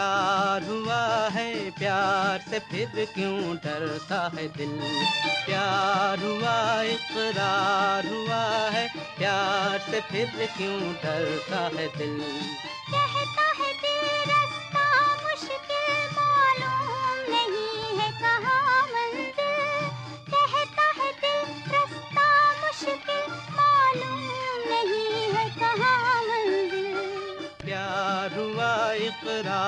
[0.00, 4.78] इकरार हुआ है प्यार से, फिर क्यों डरता है दिल?
[5.46, 12.22] प्यार हुआ, इकरार हुआ है प्यार से, फिर क्यों डरता है दिल?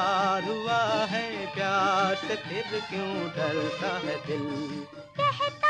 [0.00, 1.24] इकरार हुआ है
[1.54, 4.46] प्यार से फिर क्यों डरता है दिल?
[5.20, 5.69] कहता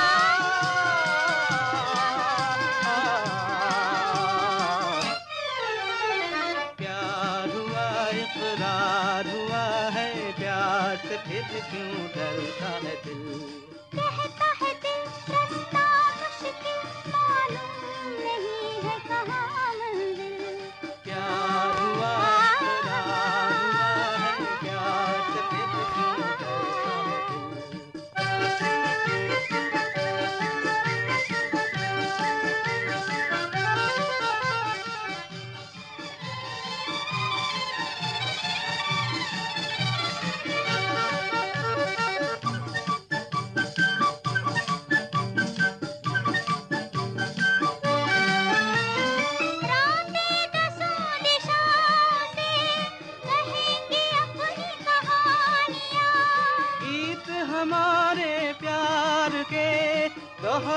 [11.41, 13.80] से क्यों डरता है दिल?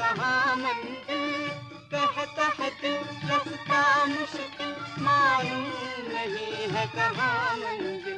[0.00, 1.48] नहीं मंदिर
[1.92, 2.48] कहाँ कहता
[3.30, 4.74] रास्ता मुश्किल
[5.04, 5.64] मालूम
[6.12, 8.09] नहीं है कहाँ प्यार